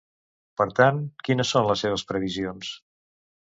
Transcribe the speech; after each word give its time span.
Per 0.61 0.65
tant, 0.79 1.03
quines 1.29 1.53
són 1.57 1.69
les 1.69 1.87
seves 1.87 2.07
previsions? 2.13 2.77